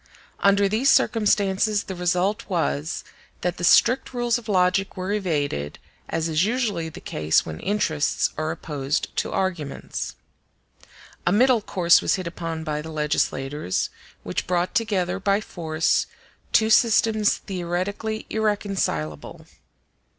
[0.39, 3.03] Under these circumstances the result was,
[3.41, 5.77] that the strict rules of logic were evaded,
[6.09, 10.15] as is usually the case when interests are opposed to arguments.
[11.27, 13.91] A middle course was hit upon by the legislators,
[14.23, 16.07] which brought together by force
[16.51, 19.45] two systems theoretically irreconcilable.